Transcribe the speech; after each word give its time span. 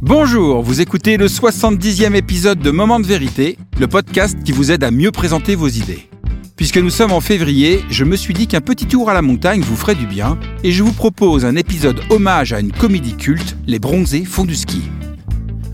Bonjour, 0.00 0.62
vous 0.62 0.80
écoutez 0.80 1.16
le 1.16 1.26
70e 1.26 2.14
épisode 2.14 2.60
de 2.60 2.70
Moment 2.70 3.00
de 3.00 3.06
vérité, 3.06 3.58
le 3.80 3.88
podcast 3.88 4.38
qui 4.44 4.52
vous 4.52 4.70
aide 4.70 4.84
à 4.84 4.92
mieux 4.92 5.10
présenter 5.10 5.56
vos 5.56 5.66
idées. 5.66 6.08
Puisque 6.54 6.78
nous 6.78 6.88
sommes 6.88 7.10
en 7.10 7.20
février, 7.20 7.84
je 7.90 8.04
me 8.04 8.14
suis 8.14 8.32
dit 8.32 8.46
qu'un 8.46 8.60
petit 8.60 8.86
tour 8.86 9.10
à 9.10 9.14
la 9.14 9.22
montagne 9.22 9.60
vous 9.60 9.74
ferait 9.74 9.96
du 9.96 10.06
bien 10.06 10.38
et 10.62 10.70
je 10.70 10.84
vous 10.84 10.92
propose 10.92 11.44
un 11.44 11.56
épisode 11.56 12.00
hommage 12.10 12.52
à 12.52 12.60
une 12.60 12.70
comédie 12.70 13.16
culte, 13.16 13.56
Les 13.66 13.80
Bronzés 13.80 14.24
font 14.24 14.44
du 14.44 14.54
ski. 14.54 14.82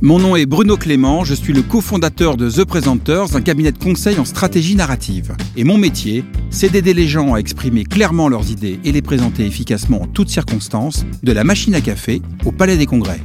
Mon 0.00 0.18
nom 0.18 0.36
est 0.36 0.46
Bruno 0.46 0.78
Clément, 0.78 1.22
je 1.24 1.34
suis 1.34 1.52
le 1.52 1.60
cofondateur 1.60 2.38
de 2.38 2.48
The 2.48 2.64
Presenters, 2.64 3.36
un 3.36 3.42
cabinet 3.42 3.72
de 3.72 3.78
conseil 3.78 4.18
en 4.18 4.24
stratégie 4.24 4.74
narrative. 4.74 5.36
Et 5.54 5.64
mon 5.64 5.76
métier, 5.76 6.24
c'est 6.48 6.72
d'aider 6.72 6.94
les 6.94 7.08
gens 7.08 7.34
à 7.34 7.38
exprimer 7.40 7.84
clairement 7.84 8.30
leurs 8.30 8.50
idées 8.50 8.80
et 8.84 8.92
les 8.92 9.02
présenter 9.02 9.44
efficacement 9.44 10.00
en 10.00 10.06
toutes 10.06 10.30
circonstances, 10.30 11.04
de 11.22 11.32
la 11.32 11.44
machine 11.44 11.74
à 11.74 11.82
café 11.82 12.22
au 12.46 12.52
palais 12.52 12.78
des 12.78 12.86
congrès. 12.86 13.20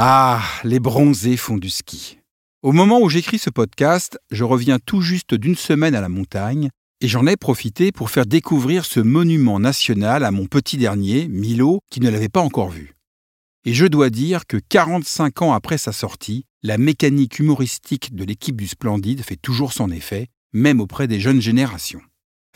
Ah, 0.00 0.44
les 0.62 0.78
bronzés 0.78 1.36
font 1.36 1.56
du 1.56 1.70
ski. 1.70 2.20
Au 2.62 2.70
moment 2.70 3.00
où 3.00 3.08
j'écris 3.08 3.40
ce 3.40 3.50
podcast, 3.50 4.16
je 4.30 4.44
reviens 4.44 4.78
tout 4.78 5.00
juste 5.00 5.34
d'une 5.34 5.56
semaine 5.56 5.96
à 5.96 6.00
la 6.00 6.08
montagne 6.08 6.68
et 7.00 7.08
j'en 7.08 7.26
ai 7.26 7.36
profité 7.36 7.90
pour 7.90 8.08
faire 8.08 8.24
découvrir 8.24 8.84
ce 8.84 9.00
monument 9.00 9.58
national 9.58 10.22
à 10.22 10.30
mon 10.30 10.46
petit 10.46 10.76
dernier, 10.76 11.26
Milo, 11.26 11.80
qui 11.90 11.98
ne 11.98 12.10
l'avait 12.10 12.28
pas 12.28 12.42
encore 12.42 12.70
vu. 12.70 12.94
Et 13.64 13.74
je 13.74 13.86
dois 13.86 14.08
dire 14.08 14.46
que 14.46 14.58
45 14.68 15.42
ans 15.42 15.52
après 15.52 15.78
sa 15.78 15.90
sortie, 15.90 16.44
la 16.62 16.78
mécanique 16.78 17.40
humoristique 17.40 18.14
de 18.14 18.22
l'équipe 18.22 18.56
du 18.56 18.68
Splendide 18.68 19.24
fait 19.24 19.34
toujours 19.34 19.72
son 19.72 19.90
effet, 19.90 20.28
même 20.52 20.80
auprès 20.80 21.08
des 21.08 21.18
jeunes 21.18 21.42
générations. 21.42 22.02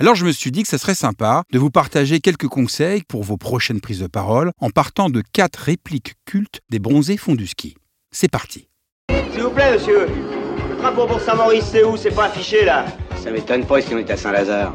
Alors 0.03 0.17
je 0.17 0.27
me 0.27 0.33
suis 0.33 0.51
dit 0.51 0.65
que 0.65 0.69
ce 0.69 0.79
serait 0.79 0.97
sympa 0.97 1.45
de 1.53 1.61
vous 1.61 1.71
partager 1.71 2.19
quelques 2.19 2.49
conseils 2.49 3.05
pour 3.07 3.23
vos 3.23 3.37
prochaines 3.37 3.81
prises 3.81 4.01
de 4.01 4.09
parole 4.09 4.51
en 4.59 4.69
partant 4.69 5.11
de 5.11 5.23
quatre 5.33 5.55
répliques 5.61 6.15
cultes 6.25 6.59
des 6.71 6.81
bronzés 6.81 7.17
fonds 7.17 7.37
du 7.37 7.47
ski. 7.47 7.77
C'est 8.11 8.29
parti. 8.29 8.67
S'il 9.31 9.43
vous 9.45 9.51
plaît, 9.51 9.75
monsieur. 9.75 10.09
Le 10.71 10.77
drapeau 10.77 11.07
pour 11.07 11.21
Saint-Maurice, 11.21 11.67
c'est 11.71 11.85
où? 11.85 11.97
C'est 11.97 12.11
pas 12.11 12.25
affiché, 12.25 12.65
là 12.65 12.85
Ça 13.15 13.31
m'étonne 13.31 13.65
pas 13.65 13.81
si 13.81 13.95
on 13.95 13.99
est 13.99 14.11
à 14.11 14.17
Saint-Lazare. 14.17 14.75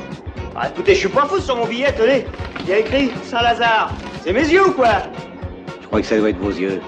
Ah, 0.56 0.70
écoutez, 0.70 0.94
je 0.94 1.00
suis 1.00 1.10
pas 1.10 1.28
fou 1.28 1.42
sur 1.42 1.58
mon 1.58 1.68
billet, 1.68 1.94
tenez. 1.94 2.26
Il 2.62 2.70
y 2.70 2.72
a 2.72 2.80
écrit 2.80 3.12
Saint-Lazare. 3.30 3.94
C'est 4.24 4.32
mes 4.32 4.48
yeux 4.48 4.70
ou 4.70 4.72
quoi? 4.72 5.12
Je 5.82 5.88
crois 5.88 6.00
que 6.00 6.08
ça 6.08 6.18
doit 6.18 6.30
être 6.30 6.40
vos 6.40 6.52
yeux. 6.52 6.80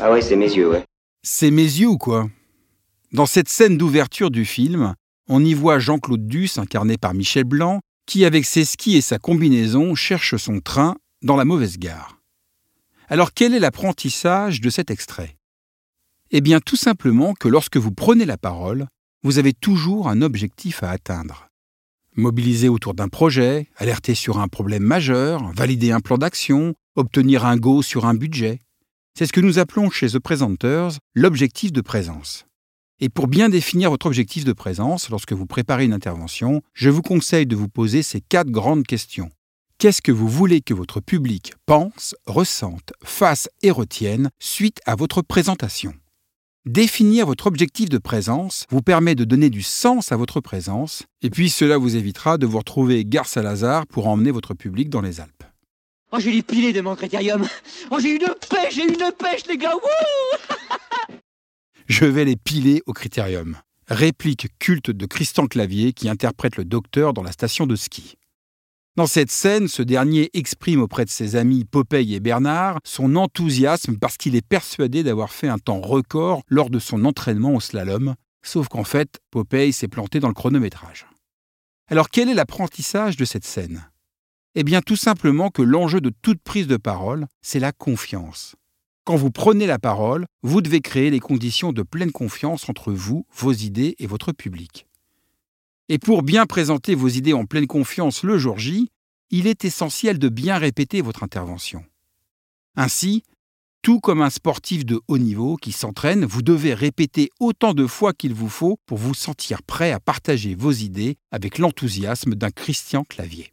Ah 0.00 0.12
ouais, 0.12 0.22
c'est 0.22 0.36
mes 0.36 0.54
yeux, 0.54 0.70
ouais. 0.70 0.84
C'est 1.24 1.50
mes 1.50 1.62
yeux 1.62 1.88
ou 1.88 1.98
quoi? 1.98 2.28
Dans 3.10 3.26
cette 3.26 3.48
scène 3.48 3.76
d'ouverture 3.76 4.30
du 4.30 4.44
film, 4.44 4.94
on 5.28 5.44
y 5.44 5.54
voit 5.54 5.78
Jean-Claude 5.78 6.26
Duss, 6.26 6.58
incarné 6.58 6.96
par 6.98 7.14
Michel 7.14 7.44
Blanc, 7.44 7.80
qui, 8.06 8.24
avec 8.24 8.44
ses 8.44 8.64
skis 8.64 8.96
et 8.96 9.00
sa 9.00 9.18
combinaison, 9.18 9.94
cherche 9.94 10.36
son 10.36 10.60
train 10.60 10.96
dans 11.22 11.36
la 11.36 11.44
mauvaise 11.44 11.78
gare. 11.78 12.18
Alors 13.08 13.32
quel 13.32 13.54
est 13.54 13.60
l'apprentissage 13.60 14.60
de 14.60 14.70
cet 14.70 14.90
extrait? 14.90 15.36
Eh 16.30 16.40
bien 16.40 16.60
tout 16.60 16.76
simplement 16.76 17.34
que 17.34 17.48
lorsque 17.48 17.76
vous 17.76 17.92
prenez 17.92 18.24
la 18.24 18.36
parole, 18.36 18.86
vous 19.22 19.38
avez 19.38 19.52
toujours 19.52 20.08
un 20.08 20.20
objectif 20.20 20.82
à 20.82 20.90
atteindre. 20.90 21.48
Mobiliser 22.16 22.68
autour 22.68 22.94
d'un 22.94 23.08
projet, 23.08 23.68
alerter 23.76 24.14
sur 24.14 24.38
un 24.38 24.48
problème 24.48 24.82
majeur, 24.82 25.52
valider 25.52 25.90
un 25.90 26.00
plan 26.00 26.18
d'action, 26.18 26.74
obtenir 26.94 27.44
un 27.44 27.56
go 27.56 27.82
sur 27.82 28.06
un 28.06 28.14
budget. 28.14 28.60
C'est 29.16 29.26
ce 29.26 29.32
que 29.32 29.40
nous 29.40 29.58
appelons 29.58 29.90
chez 29.90 30.08
The 30.08 30.18
Presenters 30.18 30.98
l'objectif 31.14 31.72
de 31.72 31.80
présence. 31.80 32.46
Et 33.00 33.08
pour 33.08 33.26
bien 33.26 33.48
définir 33.48 33.90
votre 33.90 34.06
objectif 34.06 34.44
de 34.44 34.52
présence 34.52 35.10
lorsque 35.10 35.32
vous 35.32 35.46
préparez 35.46 35.84
une 35.84 35.92
intervention, 35.92 36.62
je 36.74 36.90
vous 36.90 37.02
conseille 37.02 37.46
de 37.46 37.56
vous 37.56 37.68
poser 37.68 38.02
ces 38.02 38.20
quatre 38.20 38.50
grandes 38.50 38.86
questions. 38.86 39.30
Qu'est-ce 39.78 40.00
que 40.00 40.12
vous 40.12 40.28
voulez 40.28 40.60
que 40.60 40.74
votre 40.74 41.00
public 41.00 41.54
pense, 41.66 42.14
ressente, 42.26 42.92
fasse 43.02 43.48
et 43.62 43.72
retienne 43.72 44.30
suite 44.38 44.80
à 44.86 44.94
votre 44.94 45.22
présentation? 45.22 45.92
Définir 46.66 47.26
votre 47.26 47.48
objectif 47.48 47.88
de 47.88 47.98
présence 47.98 48.64
vous 48.70 48.80
permet 48.80 49.16
de 49.16 49.24
donner 49.24 49.50
du 49.50 49.62
sens 49.62 50.12
à 50.12 50.16
votre 50.16 50.40
présence, 50.40 51.02
et 51.20 51.30
puis 51.30 51.50
cela 51.50 51.76
vous 51.76 51.96
évitera 51.96 52.38
de 52.38 52.46
vous 52.46 52.58
retrouver 52.58 53.04
gare 53.04 53.26
Saint-Lazare 53.26 53.86
pour 53.88 54.06
emmener 54.06 54.30
votre 54.30 54.54
public 54.54 54.88
dans 54.88 55.02
les 55.02 55.20
Alpes. 55.20 55.44
Oh, 56.12 56.20
j'ai 56.20 56.30
les 56.30 56.42
pilés 56.42 56.72
de 56.72 56.80
mon 56.80 56.94
critérium. 56.94 57.46
Oh, 57.90 57.98
j'ai 58.00 58.12
une 58.12 58.34
pêche, 58.48 58.76
j'ai 58.76 58.84
une 58.84 59.12
pêche, 59.18 59.46
les 59.48 59.58
gars. 59.58 59.74
Wouh 59.74 60.38
je 61.86 62.04
vais 62.04 62.24
les 62.24 62.36
piler 62.36 62.82
au 62.86 62.92
critérium. 62.92 63.56
Réplique 63.88 64.48
culte 64.58 64.90
de 64.90 65.06
Christian 65.06 65.46
Clavier 65.46 65.92
qui 65.92 66.08
interprète 66.08 66.56
le 66.56 66.64
docteur 66.64 67.12
dans 67.12 67.22
la 67.22 67.32
station 67.32 67.66
de 67.66 67.76
ski. 67.76 68.16
Dans 68.96 69.06
cette 69.06 69.30
scène, 69.30 69.68
ce 69.68 69.82
dernier 69.82 70.30
exprime 70.34 70.80
auprès 70.80 71.04
de 71.04 71.10
ses 71.10 71.36
amis 71.36 71.64
Popeye 71.64 72.14
et 72.14 72.20
Bernard 72.20 72.78
son 72.84 73.16
enthousiasme 73.16 73.98
parce 73.98 74.16
qu'il 74.16 74.36
est 74.36 74.46
persuadé 74.46 75.02
d'avoir 75.02 75.32
fait 75.32 75.48
un 75.48 75.58
temps 75.58 75.80
record 75.80 76.42
lors 76.48 76.70
de 76.70 76.78
son 76.78 77.04
entraînement 77.04 77.54
au 77.54 77.60
slalom, 77.60 78.14
sauf 78.42 78.68
qu'en 78.68 78.84
fait, 78.84 79.18
Popeye 79.30 79.72
s'est 79.72 79.88
planté 79.88 80.20
dans 80.20 80.28
le 80.28 80.34
chronométrage. 80.34 81.06
Alors 81.90 82.08
quel 82.08 82.28
est 82.28 82.34
l'apprentissage 82.34 83.16
de 83.16 83.24
cette 83.24 83.44
scène? 83.44 83.90
Eh 84.54 84.62
bien 84.62 84.80
tout 84.80 84.96
simplement 84.96 85.50
que 85.50 85.62
l'enjeu 85.62 86.00
de 86.00 86.12
toute 86.22 86.40
prise 86.40 86.68
de 86.68 86.76
parole, 86.76 87.26
c'est 87.42 87.58
la 87.58 87.72
confiance. 87.72 88.54
Quand 89.04 89.16
vous 89.16 89.30
prenez 89.30 89.66
la 89.66 89.78
parole, 89.78 90.24
vous 90.42 90.62
devez 90.62 90.80
créer 90.80 91.10
les 91.10 91.20
conditions 91.20 91.72
de 91.72 91.82
pleine 91.82 92.10
confiance 92.10 92.70
entre 92.70 92.90
vous, 92.90 93.26
vos 93.36 93.52
idées 93.52 93.96
et 93.98 94.06
votre 94.06 94.32
public. 94.32 94.86
Et 95.90 95.98
pour 95.98 96.22
bien 96.22 96.46
présenter 96.46 96.94
vos 96.94 97.08
idées 97.08 97.34
en 97.34 97.44
pleine 97.44 97.66
confiance 97.66 98.22
le 98.22 98.38
jour 98.38 98.58
J, 98.58 98.90
il 99.28 99.46
est 99.46 99.66
essentiel 99.66 100.18
de 100.18 100.30
bien 100.30 100.56
répéter 100.56 101.02
votre 101.02 101.22
intervention. 101.22 101.84
Ainsi, 102.76 103.24
tout 103.82 104.00
comme 104.00 104.22
un 104.22 104.30
sportif 104.30 104.86
de 104.86 104.98
haut 105.06 105.18
niveau 105.18 105.56
qui 105.56 105.72
s'entraîne, 105.72 106.24
vous 106.24 106.40
devez 106.40 106.72
répéter 106.72 107.28
autant 107.40 107.74
de 107.74 107.86
fois 107.86 108.14
qu'il 108.14 108.32
vous 108.32 108.48
faut 108.48 108.78
pour 108.86 108.96
vous 108.96 109.12
sentir 109.12 109.62
prêt 109.62 109.92
à 109.92 110.00
partager 110.00 110.54
vos 110.54 110.72
idées 110.72 111.18
avec 111.30 111.58
l'enthousiasme 111.58 112.34
d'un 112.34 112.50
Christian 112.50 113.04
Clavier. 113.04 113.52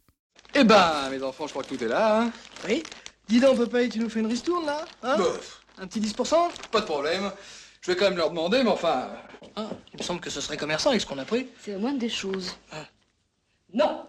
Eh 0.54 0.64
ben, 0.64 1.10
mes 1.10 1.22
enfants, 1.22 1.46
je 1.46 1.52
crois 1.52 1.62
que 1.62 1.74
tout 1.74 1.84
est 1.84 1.88
là, 1.88 2.22
hein 2.22 2.32
Oui 2.66 2.82
Dis 3.28 3.40
donc, 3.40 3.56
Popeye, 3.56 3.88
tu 3.88 3.98
nous 3.98 4.08
fais 4.10 4.20
une 4.20 4.26
ristourne, 4.26 4.66
là 4.66 4.84
hein 5.02 5.16
Bof. 5.16 5.60
Un 5.78 5.86
petit 5.86 6.00
10% 6.00 6.36
Pas 6.70 6.80
de 6.80 6.84
problème. 6.86 7.30
Je 7.80 7.90
vais 7.90 7.96
quand 7.96 8.04
même 8.04 8.16
leur 8.16 8.30
demander, 8.30 8.62
mais 8.62 8.70
enfin... 8.70 9.08
ah, 9.56 9.68
Il 9.92 9.98
me 9.98 10.02
semble 10.04 10.20
que 10.20 10.30
ce 10.30 10.40
serait 10.40 10.56
commerçant 10.56 10.90
avec 10.90 11.00
ce 11.02 11.06
qu'on 11.06 11.18
a 11.18 11.24
pris. 11.24 11.48
C'est 11.60 11.72
la 11.72 11.78
moindre 11.78 11.98
des 11.98 12.08
choses. 12.08 12.56
Non 13.72 14.06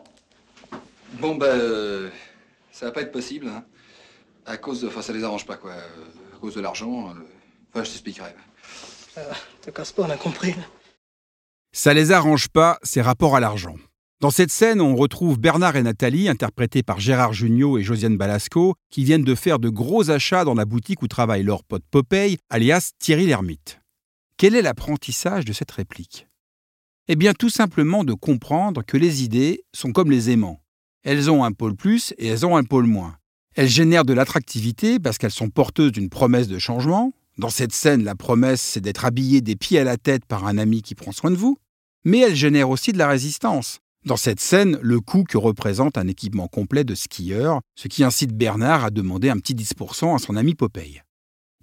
Bon, 1.14 1.36
ben... 1.36 1.46
euh, 1.48 2.10
ça 2.72 2.86
va 2.88 2.92
pas 2.92 3.02
être 3.02 3.12
possible, 3.12 3.48
hein. 3.48 3.64
À 4.46 4.58
cause 4.58 4.82
de... 4.82 4.88
Enfin, 4.88 5.02
ça 5.02 5.14
les 5.14 5.24
arrange 5.24 5.46
pas, 5.46 5.56
quoi. 5.58 5.74
À 5.74 6.38
cause 6.42 6.56
de 6.56 6.62
l'argent... 6.62 7.10
euh, 7.10 7.14
Enfin, 7.74 7.84
je 7.86 7.90
t'expliquerai. 7.90 8.36
Te 9.62 9.72
casse 9.72 9.92
pas, 9.94 10.04
on 10.04 10.10
a 10.12 10.18
compris. 10.18 10.54
Ça 11.72 11.94
les 11.94 12.12
arrange 12.12 12.50
pas, 12.50 12.78
ces 12.84 13.02
rapports 13.02 13.36
à 13.36 13.40
l'argent. 13.40 13.76
Dans 14.24 14.32
cette 14.32 14.52
scène, 14.52 14.80
on 14.80 14.96
retrouve 14.96 15.38
Bernard 15.38 15.76
et 15.76 15.84
Nathalie, 15.84 16.30
interprétés 16.30 16.82
par 16.82 17.02
Gérard 17.02 17.34
Jugnot 17.34 17.78
et 17.78 17.84
Josiane 17.84 18.16
Balasco, 18.16 18.76
qui 18.90 19.04
viennent 19.04 19.26
de 19.26 19.36
faire 19.36 19.60
de 19.60 19.68
gros 19.68 20.12
achats 20.12 20.46
dans 20.46 20.54
la 20.54 20.64
boutique 20.64 21.02
où 21.02 21.10
travaille 21.10 21.44
leur 21.44 21.66
pote 21.66 21.84
Popeye, 21.92 22.38
alias 22.50 22.92
Thierry 23.00 23.26
l'ermite. 23.26 23.82
Quel 24.38 24.56
est 24.56 24.62
l'apprentissage 24.62 25.44
de 25.44 25.52
cette 25.52 25.72
réplique? 25.72 26.30
Eh 27.10 27.18
bien, 27.18 27.34
tout 27.34 27.50
simplement 27.50 28.06
de 28.06 28.14
comprendre 28.14 28.82
que 28.82 28.96
les 28.96 29.26
idées 29.26 29.66
sont 29.76 29.92
comme 29.92 30.10
les 30.10 30.30
aimants. 30.30 30.62
Elles 31.04 31.30
ont 31.30 31.44
un 31.44 31.52
pôle 31.52 31.76
plus 31.76 32.14
et 32.18 32.28
elles 32.28 32.46
ont 32.46 32.56
un 32.56 32.64
pôle 32.64 32.86
moins. 32.86 33.18
Elles 33.58 33.68
génèrent 33.68 34.06
de 34.06 34.14
l'attractivité 34.14 35.00
parce 35.00 35.18
qu'elles 35.18 35.32
sont 35.32 35.50
porteuses 35.50 35.92
d'une 35.92 36.10
promesse 36.10 36.48
de 36.48 36.60
changement. 36.60 37.12
Dans 37.40 37.50
cette 37.50 37.74
scène, 37.74 38.06
la 38.06 38.16
promesse, 38.16 38.62
c'est 38.62 38.80
d'être 38.80 39.04
habillé 39.04 39.42
des 39.42 39.58
pieds 39.58 39.80
à 39.80 39.84
la 39.84 39.98
tête 39.98 40.24
par 40.26 40.48
un 40.48 40.58
ami 40.58 40.82
qui 40.82 40.96
prend 40.96 41.12
soin 41.12 41.30
de 41.30 41.36
vous. 41.36 41.58
Mais 42.06 42.20
elles 42.20 42.36
génèrent 42.36 42.70
aussi 42.70 42.94
de 42.94 42.98
la 42.98 43.10
résistance. 43.10 43.82
Dans 44.06 44.18
cette 44.18 44.40
scène, 44.40 44.78
le 44.82 45.00
coût 45.00 45.24
que 45.24 45.38
représente 45.38 45.98
un 45.98 46.08
équipement 46.08 46.48
complet 46.48 46.84
de 46.84 46.94
skieur, 46.94 47.62
ce 47.76 47.88
qui 47.88 48.04
incite 48.04 48.36
Bernard 48.36 48.84
à 48.84 48.90
demander 48.90 49.30
un 49.30 49.38
petit 49.38 49.56
10% 49.56 50.16
à 50.16 50.20
son 50.20 50.36
ami 50.36 50.56
Popeye. 50.56 51.02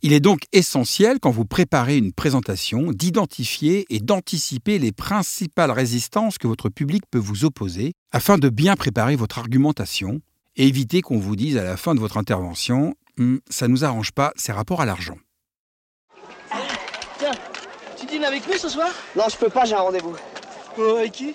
Il 0.03 0.15
est 0.15 0.21
donc 0.21 0.41
essentiel, 0.53 1.19
quand 1.21 1.31
vous 1.31 1.45
préparez 1.45 1.99
une 1.99 2.15
présentation, 2.15 2.93
d'identifier 2.93 3.85
et 3.91 4.01
d'anticiper 4.01 4.79
les 4.79 4.93
principales 4.93 5.71
résistances 5.71 6.39
que 6.39 6.49
votre 6.49 6.71
public 6.71 7.03
peut 7.11 7.19
vous 7.19 7.45
opposer, 7.45 7.93
afin 8.11 8.39
de 8.39 8.49
bien 8.49 8.77
préparer 8.77 9.17
votre 9.17 9.39
argumentation 9.39 10.23
et 10.57 10.67
éviter 10.67 11.03
qu'on 11.03 11.19
vous 11.19 11.37
dise 11.37 11.59
à 11.59 11.65
la 11.65 11.77
fin 11.77 11.95
de 11.95 12.01
votre 12.01 12.17
intervention 12.17 12.95
Hum, 13.21 13.41
ça 13.51 13.69
nous 13.69 13.85
arrange 13.85 14.13
pas, 14.13 14.33
c'est 14.37 14.53
rapport 14.53 14.81
à 14.81 14.87
l'argent. 14.87 15.19
Tiens, 17.19 17.33
tu 17.99 18.07
dînes 18.07 18.25
avec 18.25 18.47
nous 18.49 18.57
ce 18.57 18.71
soir? 18.71 18.89
Non, 19.15 19.25
je 19.31 19.37
peux 19.37 19.51
pas, 19.51 19.67
j'ai 19.67 19.75
un 19.75 19.81
rendez-vous. 19.81 20.17
Oh, 20.79 20.97
avec 20.97 21.13
qui? 21.13 21.35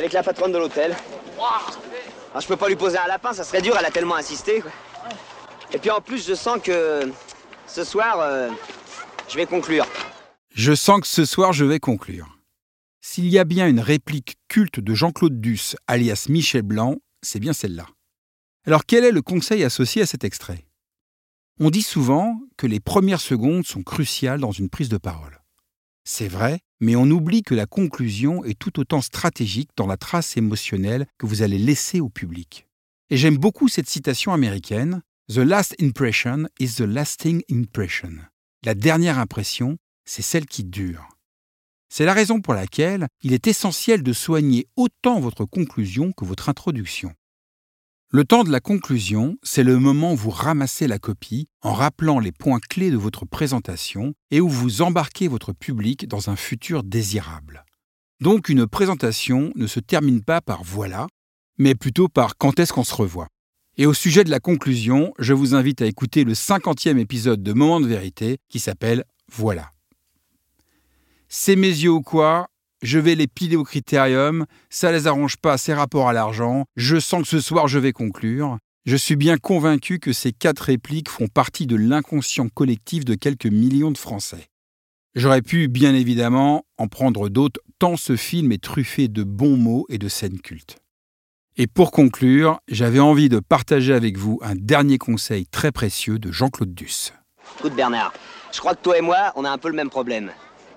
Avec 0.00 0.14
la 0.14 0.22
patronne 0.22 0.50
de 0.50 0.56
l'hôtel. 0.56 0.96
Ah, 1.38 2.40
je 2.40 2.46
peux 2.46 2.56
pas 2.56 2.70
lui 2.70 2.76
poser 2.76 2.96
un 2.96 3.06
lapin, 3.06 3.34
ça 3.34 3.44
serait 3.44 3.60
dur, 3.60 3.76
elle 3.78 3.84
a 3.84 3.90
tellement 3.90 4.14
insisté. 4.14 4.62
quoi. 4.62 4.70
Et 5.74 5.78
puis 5.78 5.90
en 5.90 6.00
plus, 6.00 6.26
je 6.26 6.32
sens 6.32 6.58
que 6.62 7.12
ce 7.66 7.84
soir, 7.84 8.18
euh, 8.18 8.48
je 9.28 9.36
vais 9.36 9.44
conclure. 9.44 9.86
Je 10.54 10.74
sens 10.74 11.02
que 11.02 11.06
ce 11.06 11.26
soir 11.26 11.52
je 11.52 11.66
vais 11.66 11.80
conclure. 11.80 12.38
S'il 13.02 13.28
y 13.28 13.38
a 13.38 13.44
bien 13.44 13.68
une 13.68 13.78
réplique 13.78 14.36
culte 14.48 14.80
de 14.80 14.94
Jean-Claude 14.94 15.38
Duss, 15.38 15.76
alias 15.86 16.28
Michel 16.30 16.62
Blanc, 16.62 16.96
c'est 17.20 17.38
bien 17.38 17.52
celle-là. 17.52 17.84
Alors 18.66 18.86
quel 18.86 19.04
est 19.04 19.12
le 19.12 19.20
conseil 19.20 19.64
associé 19.64 20.00
à 20.00 20.06
cet 20.06 20.24
extrait? 20.24 20.64
On 21.58 21.68
dit 21.68 21.82
souvent 21.82 22.40
que 22.56 22.66
les 22.66 22.80
premières 22.80 23.20
secondes 23.20 23.66
sont 23.66 23.82
cruciales 23.82 24.40
dans 24.40 24.50
une 24.50 24.70
prise 24.70 24.88
de 24.88 24.96
parole. 24.96 25.39
C'est 26.04 26.28
vrai, 26.28 26.60
mais 26.80 26.96
on 26.96 27.10
oublie 27.10 27.42
que 27.42 27.54
la 27.54 27.66
conclusion 27.66 28.44
est 28.44 28.58
tout 28.58 28.80
autant 28.80 29.00
stratégique 29.00 29.70
dans 29.76 29.86
la 29.86 29.96
trace 29.96 30.36
émotionnelle 30.36 31.06
que 31.18 31.26
vous 31.26 31.42
allez 31.42 31.58
laisser 31.58 32.00
au 32.00 32.08
public. 32.08 32.66
Et 33.10 33.16
j'aime 33.16 33.36
beaucoup 33.36 33.68
cette 33.68 33.88
citation 33.88 34.32
américaine 34.32 35.02
The 35.32 35.38
last 35.38 35.76
impression 35.80 36.48
is 36.58 36.74
the 36.74 36.80
lasting 36.80 37.42
impression. 37.50 38.10
La 38.64 38.74
dernière 38.74 39.18
impression, 39.18 39.76
c'est 40.04 40.22
celle 40.22 40.46
qui 40.46 40.64
dure. 40.64 41.06
C'est 41.88 42.04
la 42.04 42.14
raison 42.14 42.40
pour 42.40 42.54
laquelle 42.54 43.06
il 43.22 43.32
est 43.32 43.46
essentiel 43.46 44.02
de 44.02 44.12
soigner 44.12 44.66
autant 44.76 45.20
votre 45.20 45.44
conclusion 45.44 46.12
que 46.12 46.24
votre 46.24 46.48
introduction. 46.48 47.12
Le 48.12 48.24
temps 48.24 48.42
de 48.42 48.50
la 48.50 48.58
conclusion, 48.58 49.36
c'est 49.44 49.62
le 49.62 49.78
moment 49.78 50.14
où 50.14 50.16
vous 50.16 50.30
ramassez 50.30 50.88
la 50.88 50.98
copie 50.98 51.46
en 51.62 51.72
rappelant 51.72 52.18
les 52.18 52.32
points 52.32 52.58
clés 52.58 52.90
de 52.90 52.96
votre 52.96 53.24
présentation 53.24 54.14
et 54.32 54.40
où 54.40 54.48
vous 54.48 54.82
embarquez 54.82 55.28
votre 55.28 55.52
public 55.52 56.08
dans 56.08 56.28
un 56.28 56.34
futur 56.34 56.82
désirable. 56.82 57.64
Donc 58.20 58.48
une 58.48 58.66
présentation 58.66 59.52
ne 59.54 59.68
se 59.68 59.78
termine 59.78 60.24
pas 60.24 60.40
par 60.40 60.64
voilà, 60.64 61.06
mais 61.56 61.76
plutôt 61.76 62.08
par 62.08 62.36
quand 62.36 62.58
est-ce 62.58 62.72
qu'on 62.72 62.82
se 62.82 62.96
revoit. 62.96 63.28
Et 63.76 63.86
au 63.86 63.94
sujet 63.94 64.24
de 64.24 64.30
la 64.30 64.40
conclusion, 64.40 65.14
je 65.20 65.32
vous 65.32 65.54
invite 65.54 65.80
à 65.80 65.86
écouter 65.86 66.24
le 66.24 66.34
cinquantième 66.34 66.98
épisode 66.98 67.44
de 67.44 67.52
Moment 67.52 67.80
de 67.80 67.86
vérité 67.86 68.38
qui 68.48 68.58
s'appelle 68.58 69.04
Voilà. 69.30 69.70
C'est 71.28 71.54
mes 71.54 71.68
yeux 71.68 71.92
ou 71.92 72.02
quoi? 72.02 72.48
Je 72.82 72.98
vais 72.98 73.14
les 73.14 73.26
piler 73.26 73.56
au 73.56 73.64
critérium, 73.64 74.46
ça 74.70 74.90
les 74.90 75.06
arrange 75.06 75.36
pas 75.36 75.58
ces 75.58 75.74
rapports 75.74 76.08
à 76.08 76.14
l'argent, 76.14 76.64
je 76.76 76.98
sens 76.98 77.22
que 77.22 77.28
ce 77.28 77.40
soir 77.40 77.68
je 77.68 77.78
vais 77.78 77.92
conclure. 77.92 78.56
Je 78.86 78.96
suis 78.96 79.16
bien 79.16 79.36
convaincu 79.36 79.98
que 79.98 80.14
ces 80.14 80.32
quatre 80.32 80.60
répliques 80.60 81.10
font 81.10 81.28
partie 81.28 81.66
de 81.66 81.76
l'inconscient 81.76 82.48
collectif 82.48 83.04
de 83.04 83.14
quelques 83.14 83.46
millions 83.46 83.90
de 83.90 83.98
Français. 83.98 84.46
J'aurais 85.14 85.42
pu, 85.42 85.68
bien 85.68 85.94
évidemment, 85.94 86.64
en 86.78 86.88
prendre 86.88 87.28
d'autres, 87.28 87.60
tant 87.78 87.98
ce 87.98 88.16
film 88.16 88.52
est 88.52 88.62
truffé 88.62 89.08
de 89.08 89.24
bons 89.24 89.58
mots 89.58 89.84
et 89.90 89.98
de 89.98 90.08
scènes 90.08 90.40
cultes. 90.40 90.78
Et 91.58 91.66
pour 91.66 91.90
conclure, 91.90 92.60
j'avais 92.68 93.00
envie 93.00 93.28
de 93.28 93.40
partager 93.40 93.92
avec 93.92 94.16
vous 94.16 94.38
un 94.42 94.54
dernier 94.54 94.96
conseil 94.96 95.46
très 95.46 95.72
précieux 95.72 96.18
de 96.18 96.32
Jean-Claude 96.32 96.74
Duss. 96.74 97.12
Écoute 97.58 97.74
Bernard, 97.74 98.14
je 98.52 98.60
crois 98.60 98.74
que 98.74 98.82
toi 98.82 98.96
et 98.96 99.02
moi, 99.02 99.32
on 99.36 99.44
a 99.44 99.50
un 99.50 99.58
peu 99.58 99.68
le 99.68 99.74
même 99.74 99.90
problème. 99.90 100.30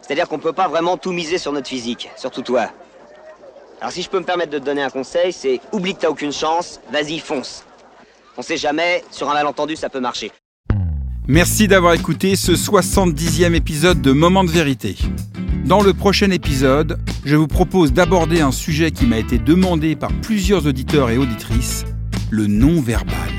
C'est-à-dire 0.03 0.27
qu'on 0.27 0.38
peut 0.38 0.53
pas 0.53 0.67
vraiment 0.67 0.97
tout 0.97 1.13
miser 1.13 1.38
sur 1.38 1.53
notre 1.53 1.67
physique, 1.67 2.09
surtout 2.17 2.41
toi. 2.41 2.69
Alors 3.79 3.91
si 3.91 4.01
je 4.01 4.09
peux 4.09 4.19
me 4.19 4.25
permettre 4.25 4.51
de 4.51 4.59
te 4.59 4.65
donner 4.65 4.83
un 4.83 4.89
conseil, 4.89 5.31
c'est 5.31 5.61
oublie 5.71 5.95
que 5.95 6.01
t'as 6.01 6.09
aucune 6.09 6.33
chance, 6.33 6.81
vas-y 6.91 7.19
fonce. 7.19 7.63
On 8.38 8.41
sait 8.41 8.57
jamais, 8.57 9.03
sur 9.11 9.29
un 9.29 9.33
malentendu 9.33 9.75
ça 9.75 9.89
peut 9.89 10.01
marcher. 10.01 10.31
Merci 11.27 11.69
d'avoir 11.69 11.94
écouté 11.94 12.35
ce 12.35 12.51
70e 12.51 13.53
épisode 13.53 14.01
de 14.01 14.11
Moment 14.11 14.44
de 14.44 14.51
vérité. 14.51 14.97
Dans 15.65 15.81
le 15.81 15.94
prochain 15.94 16.31
épisode, 16.31 17.00
je 17.23 17.38
vous 17.38 17.47
propose 17.47 17.94
d'aborder 17.94 18.41
un 18.41 18.51
sujet 18.51 18.91
qui 18.91 19.05
m'a 19.05 19.17
été 19.17 19.38
demandé 19.38 19.95
par 19.95 20.11
plusieurs 20.21 20.67
auditeurs 20.67 21.09
et 21.09 21.17
auditrices, 21.17 21.85
le 22.29 22.47
non-verbal. 22.47 23.31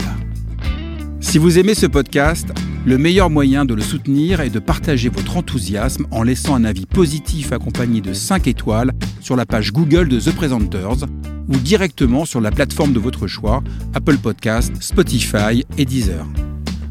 Si 1.20 1.36
vous 1.36 1.58
aimez 1.58 1.74
ce 1.74 1.84
podcast, 1.84 2.48
le 2.86 2.98
meilleur 2.98 3.30
moyen 3.30 3.64
de 3.64 3.72
le 3.72 3.80
soutenir 3.80 4.40
est 4.40 4.50
de 4.50 4.58
partager 4.58 5.08
votre 5.08 5.36
enthousiasme 5.36 6.06
en 6.10 6.22
laissant 6.22 6.54
un 6.54 6.64
avis 6.64 6.86
positif 6.86 7.52
accompagné 7.52 8.00
de 8.00 8.12
5 8.12 8.46
étoiles 8.46 8.92
sur 9.20 9.36
la 9.36 9.46
page 9.46 9.72
Google 9.72 10.08
de 10.08 10.20
The 10.20 10.34
Presenters 10.34 11.06
ou 11.48 11.56
directement 11.56 12.24
sur 12.24 12.40
la 12.40 12.50
plateforme 12.50 12.92
de 12.92 12.98
votre 12.98 13.26
choix, 13.26 13.62
Apple 13.94 14.18
Podcast, 14.18 14.72
Spotify 14.80 15.64
et 15.78 15.84
Deezer. 15.84 16.26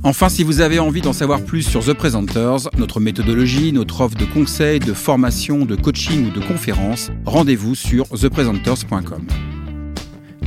Enfin, 0.04 0.30
si 0.30 0.44
vous 0.44 0.62
avez 0.62 0.80
envie 0.80 1.01
d'en 1.01 1.13
savoir 1.13 1.42
plus 1.42 1.62
sur 1.62 1.86
The 1.86 1.94
Presenters, 1.94 2.69
notre 2.78 3.00
méthodologie, 3.00 3.72
notre 3.72 4.01
offre 4.01 4.18
de 4.18 4.25
conseils, 4.25 4.80
de 4.80 4.94
formation, 4.94 5.66
de 5.66 5.75
coaching 5.75 6.28
ou 6.28 6.31
de 6.31 6.46
conférences, 6.46 7.12
rendez-vous 7.25 7.75
sur 7.75 8.07
thepresenters.com. 8.10 9.28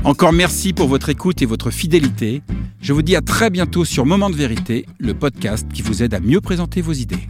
Encore 0.05 0.33
merci 0.33 0.73
pour 0.73 0.89
votre 0.89 1.09
écoute 1.09 1.43
et 1.43 1.47
votre 1.47 1.71
fidélité. 1.71 2.43
Je 2.81 2.93
vous 2.93 3.03
dis 3.03 3.17
à 3.17 3.23
très 3.23 3.51
bientôt 3.51 3.85
sur 3.85 4.07
Moment 4.07 4.31
de 4.31 4.37
vérité, 4.37 4.87
le 4.99 5.15
podcast 5.15 5.67
qui 5.73 5.83
vous 5.83 6.03
aide 6.03 6.15
à 6.15 6.21
mieux 6.21 6.41
présenter 6.41 6.81
vos 6.81 6.93
idées. 6.93 7.29